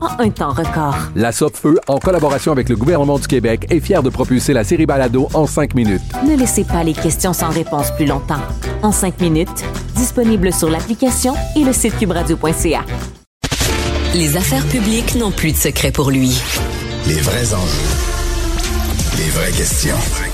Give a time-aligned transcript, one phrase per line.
[0.00, 0.96] en un temps record.
[1.14, 4.86] La Feu, en collaboration avec le gouvernement du Québec, est fière de propulser la série
[4.86, 6.02] Balado en cinq minutes.
[6.26, 8.42] Ne laissez pas les questions sans réponse plus longtemps.
[8.82, 9.64] En cinq minutes,
[9.94, 12.84] disponible sur l'application et le site cubradio.ca.
[14.14, 16.40] Les affaires publiques n'ont plus de secret pour lui.
[17.06, 18.08] Les vrais enjeux.
[19.18, 20.27] Les vraies questions.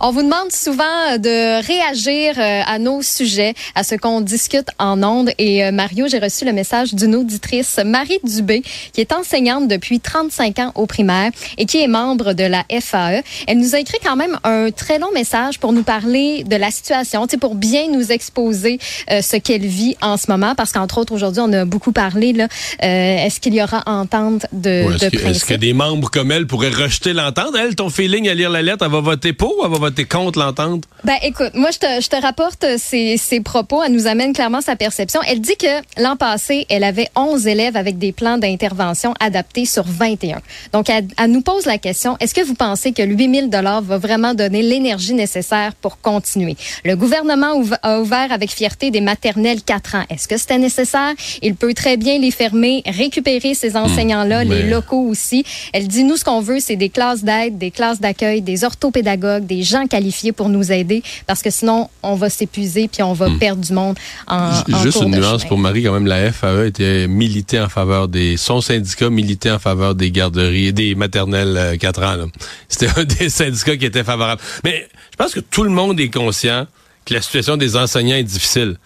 [0.00, 5.02] On vous demande souvent de réagir euh, à nos sujets, à ce qu'on discute en
[5.02, 5.30] ondes.
[5.38, 9.98] Et euh, Mario, j'ai reçu le message d'une auditrice, Marie Dubé, qui est enseignante depuis
[9.98, 13.24] 35 ans au primaire et qui est membre de la FAE.
[13.48, 16.70] Elle nous a écrit quand même un très long message pour nous parler de la
[16.70, 18.78] situation, pour bien nous exposer
[19.10, 20.54] euh, ce qu'elle vit en ce moment.
[20.54, 22.32] Parce qu'entre autres, aujourd'hui, on a beaucoup parlé.
[22.32, 22.46] Là,
[22.78, 26.30] est-ce qu'il y aura entente de, ouais, est-ce, de que, est-ce que des membres comme
[26.30, 27.56] elle pourraient rejeter l'entente?
[27.58, 29.87] Elle, ton feeling à lire la lettre, elle va voter pour ou elle va voter
[30.08, 30.84] contre l'entente?
[31.04, 33.82] Ben, écoute, moi, je te, je te rapporte ses, ses, propos.
[33.82, 35.20] Elle nous amène clairement sa perception.
[35.26, 39.84] Elle dit que l'an passé, elle avait 11 élèves avec des plans d'intervention adaptés sur
[39.84, 40.40] 21.
[40.72, 43.98] Donc, elle, elle nous pose la question, est-ce que vous pensez que 8000 dollars va
[43.98, 46.56] vraiment donner l'énergie nécessaire pour continuer?
[46.84, 50.04] Le gouvernement a ouvert avec fierté des maternelles 4 ans.
[50.10, 51.14] Est-ce que c'était nécessaire?
[51.42, 55.44] Il peut très bien les fermer, récupérer ces enseignants-là, mmh, les locaux aussi.
[55.72, 59.46] Elle dit, nous, ce qu'on veut, c'est des classes d'aide, des classes d'accueil, des orthopédagogues,
[59.46, 63.28] des gens qualifiés pour nous aider parce que sinon, on va s'épuiser puis on va
[63.28, 63.38] hmm.
[63.38, 63.96] perdre du monde
[64.26, 65.48] en, en Juste une nuance chemin.
[65.48, 68.36] pour Marie, quand même, la FAE était militée en faveur des...
[68.36, 72.26] Son syndicat militait en faveur des garderies, des maternelles euh, 4 ans.
[72.68, 74.40] C'était un des syndicats qui était favorable.
[74.64, 76.66] Mais je pense que tout le monde est conscient
[77.04, 78.76] que la situation des enseignants est difficile.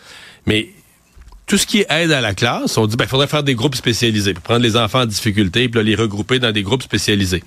[0.47, 0.69] Mais
[1.47, 3.75] tout ce qui est aide à la classe, on dit ben faudrait faire des groupes
[3.75, 7.43] spécialisés, prendre les enfants en difficulté, puis là, les regrouper dans des groupes spécialisés.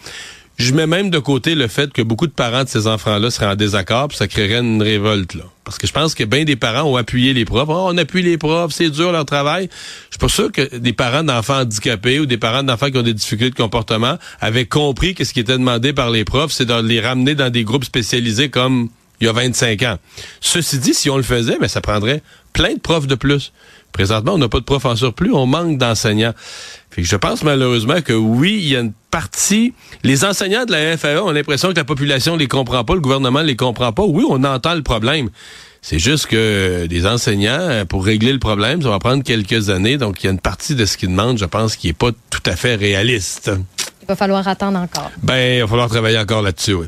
[0.58, 3.48] Je mets même de côté le fait que beaucoup de parents de ces enfants-là seraient
[3.48, 5.44] en désaccord, puis ça créerait une révolte là.
[5.66, 7.68] Parce que je pense que bien des parents ont appuyé les profs.
[7.68, 9.68] Oh, on appuie les profs, c'est dur leur travail.
[10.10, 13.04] Je suis pas sûr que des parents d'enfants handicapés ou des parents d'enfants qui ont
[13.04, 16.66] des difficultés de comportement avaient compris que ce qui était demandé par les profs, c'est
[16.66, 18.90] de les ramener dans des groupes spécialisés comme
[19.22, 19.98] il y a 25 ans.
[20.42, 22.22] Ceci dit, si on le faisait, ben, ça prendrait
[22.54, 23.52] plein de profs de plus.
[23.92, 26.34] Présentement, on n'a pas de profs en surplus, on manque d'enseignants.
[26.92, 29.74] Fait que je pense malheureusement que oui, il y a une partie.
[30.04, 33.42] Les enseignants de la FAE ont l'impression que la population les comprend pas, le gouvernement
[33.42, 34.04] les comprend pas.
[34.04, 35.30] Oui, on entend le problème.
[35.82, 39.98] C'est juste que des enseignants, pour régler le problème, ça va prendre quelques années.
[39.98, 42.10] Donc, il y a une partie de ce qu'ils demandent, je pense, qui est pas
[42.12, 43.52] tout à fait réaliste.
[44.02, 45.12] Il va falloir attendre encore.
[45.22, 46.88] Ben, il va falloir travailler encore là-dessus, oui.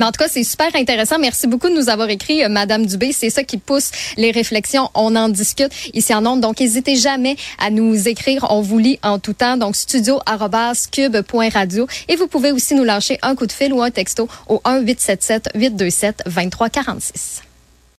[0.00, 1.18] En tout cas, c'est super intéressant.
[1.18, 3.12] Merci beaucoup de nous avoir écrit, euh, Madame Dubé.
[3.12, 4.90] C'est ça qui pousse les réflexions.
[4.94, 6.40] On en discute ici en ondes.
[6.40, 8.46] Donc, n'hésitez jamais à nous écrire.
[8.50, 9.56] On vous lit en tout temps.
[9.56, 11.86] Donc, studio.cube.radio.
[12.08, 14.80] Et vous pouvez aussi nous lâcher un coup de fil ou un texto au 1
[14.80, 17.45] 877 827 2346.